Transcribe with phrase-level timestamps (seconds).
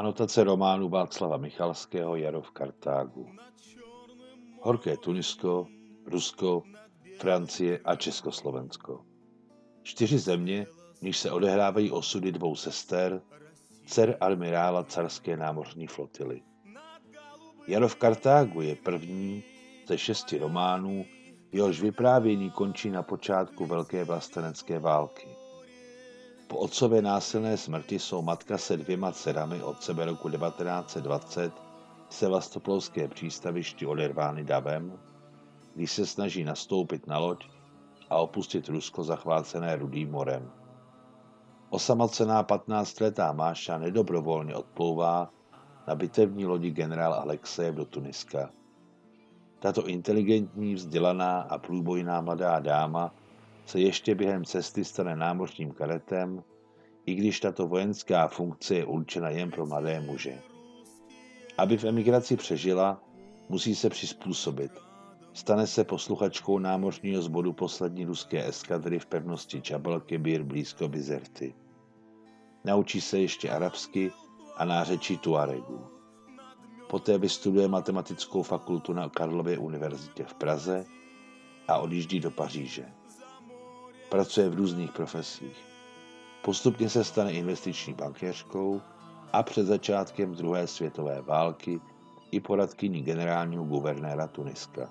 [0.00, 3.26] Anotace románu Václava Michalského Jaro v Kartágu.
[4.60, 5.66] Horké Tunisko,
[6.06, 6.62] Rusko,
[7.18, 9.04] Francie a Československo.
[9.82, 10.66] Čtyři země,
[11.02, 13.22] níž se odehrávají osudy dvou sester,
[13.86, 16.42] dcer admirála carské námořní flotily.
[17.68, 19.42] Jaro v Kartágu je první
[19.88, 21.04] ze šesti románů,
[21.52, 25.39] jehož vyprávění končí na počátku Velké vlastenecké války.
[26.50, 31.52] Po otcově násilné smrti jsou matka se dvěma dcerami od sebe roku 1920
[32.08, 34.98] se Vlastoplovské přístavišti odervány davem,
[35.74, 37.46] když se snaží nastoupit na loď
[38.10, 40.50] a opustit Rusko zachvácené Rudým morem.
[41.70, 45.30] Osamocená 15-letá Máša nedobrovolně odplouvá
[45.88, 48.50] na bitevní lodi generál Alexejev do Tuniska.
[49.58, 53.14] Tato inteligentní, vzdělaná a průbojná mladá dáma
[53.66, 56.42] se ještě během cesty stane námořním karetem,
[57.06, 60.38] i když tato vojenská funkce je určena jen pro mladé muže.
[61.58, 63.02] Aby v emigraci přežila,
[63.48, 64.72] musí se přizpůsobit.
[65.32, 71.54] Stane se posluchačkou námořního zboru poslední ruské eskadry v pevnosti Čabal Kebir blízko Bizerty.
[72.64, 74.12] Naučí se ještě arabsky
[74.56, 75.86] a nářečí Tuaregu.
[76.88, 80.84] Poté vystuduje matematickou fakultu na Karlově univerzitě v Praze
[81.68, 82.99] a odjíždí do Paříže.
[84.10, 85.56] Pracuje v různých profesích.
[86.42, 88.80] Postupně se stane investiční bankéřkou
[89.32, 91.80] a před začátkem druhé světové války
[92.30, 94.90] i poradkyní generálního guvernéra Tuniska.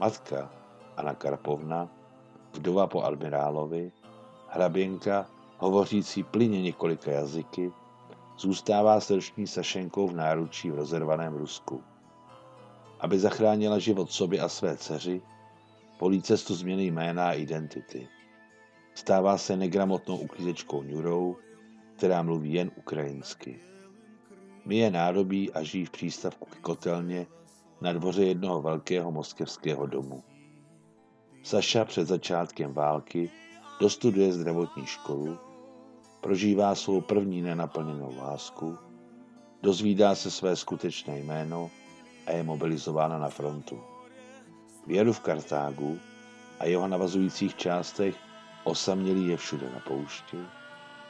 [0.00, 0.50] Matka
[0.96, 1.88] Anna Karpovna,
[2.52, 3.92] vdova po admirálovi,
[4.48, 5.26] hraběnka,
[5.58, 7.72] hovořící plyně několika jazyky,
[8.38, 11.82] zůstává srční Sašenkou v náručí v rozervaném Rusku.
[13.00, 15.22] Aby zachránila život sobě a své dceři,
[15.98, 18.08] polí cestu změny jména a identity.
[18.96, 21.36] Stává se negramotnou uklízečkou Ňurou,
[21.96, 23.60] která mluví jen ukrajinsky.
[24.68, 27.26] je nádobí a žijí v přístavku k kotelně
[27.80, 30.22] na dvoře jednoho velkého moskevského domu.
[31.42, 33.30] Saša před začátkem války
[33.80, 35.38] dostuduje zdravotní školu,
[36.20, 38.78] prožívá svou první nenaplněnou lásku,
[39.62, 41.70] dozvídá se své skutečné jméno
[42.26, 43.80] a je mobilizována na frontu.
[44.86, 45.98] Věru v Kartágu
[46.58, 48.25] a jeho navazujících částech
[48.66, 50.38] Osamělý je všude na poušti,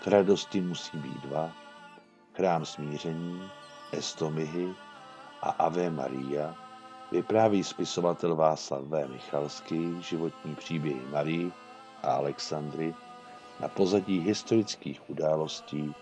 [0.05, 1.53] k radosti musí být dva,
[2.34, 3.50] chrám smíření,
[3.93, 4.75] Estomihy
[5.43, 6.55] a Ave Maria
[7.12, 9.09] vypráví spisovatel Václav V.
[9.09, 11.53] Michalský životní příběhy Marii
[12.03, 12.95] a Alexandry
[13.61, 15.95] na pozadí historických událostí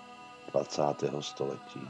[0.53, 0.83] 20.
[1.21, 1.89] století.